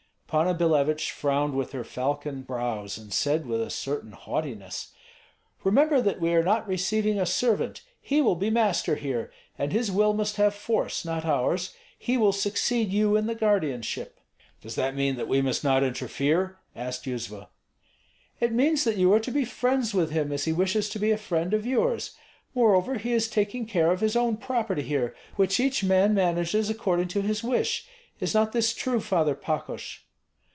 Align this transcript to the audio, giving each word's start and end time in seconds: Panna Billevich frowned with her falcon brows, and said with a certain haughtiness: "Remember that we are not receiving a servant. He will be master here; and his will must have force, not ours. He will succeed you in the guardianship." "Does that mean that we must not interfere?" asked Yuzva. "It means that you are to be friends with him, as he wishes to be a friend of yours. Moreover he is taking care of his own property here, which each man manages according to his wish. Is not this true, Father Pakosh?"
Panna 0.33 0.53
Billevich 0.53 1.11
frowned 1.11 1.55
with 1.55 1.73
her 1.73 1.83
falcon 1.83 2.43
brows, 2.43 2.97
and 2.97 3.11
said 3.11 3.45
with 3.45 3.61
a 3.61 3.69
certain 3.69 4.13
haughtiness: 4.13 4.93
"Remember 5.65 5.99
that 6.01 6.21
we 6.21 6.33
are 6.33 6.41
not 6.41 6.65
receiving 6.65 7.19
a 7.19 7.25
servant. 7.25 7.81
He 7.99 8.21
will 8.21 8.37
be 8.37 8.49
master 8.49 8.95
here; 8.95 9.29
and 9.59 9.73
his 9.73 9.91
will 9.91 10.13
must 10.13 10.37
have 10.37 10.55
force, 10.55 11.03
not 11.03 11.25
ours. 11.25 11.75
He 11.99 12.15
will 12.15 12.31
succeed 12.31 12.91
you 12.93 13.17
in 13.17 13.25
the 13.25 13.35
guardianship." 13.35 14.21
"Does 14.61 14.75
that 14.75 14.95
mean 14.95 15.17
that 15.17 15.27
we 15.27 15.41
must 15.41 15.65
not 15.65 15.83
interfere?" 15.83 16.59
asked 16.77 17.03
Yuzva. 17.05 17.49
"It 18.39 18.53
means 18.53 18.85
that 18.85 18.95
you 18.95 19.11
are 19.11 19.19
to 19.19 19.31
be 19.31 19.43
friends 19.43 19.93
with 19.93 20.11
him, 20.11 20.31
as 20.31 20.45
he 20.45 20.53
wishes 20.53 20.87
to 20.91 20.97
be 20.97 21.11
a 21.11 21.17
friend 21.17 21.53
of 21.53 21.65
yours. 21.65 22.15
Moreover 22.55 22.95
he 22.97 23.11
is 23.11 23.27
taking 23.27 23.65
care 23.65 23.91
of 23.91 23.99
his 23.99 24.15
own 24.15 24.37
property 24.37 24.83
here, 24.83 25.13
which 25.35 25.59
each 25.59 25.83
man 25.83 26.13
manages 26.13 26.69
according 26.69 27.09
to 27.09 27.21
his 27.21 27.43
wish. 27.43 27.85
Is 28.21 28.33
not 28.33 28.53
this 28.53 28.73
true, 28.73 29.01
Father 29.01 29.35
Pakosh?" 29.35 30.05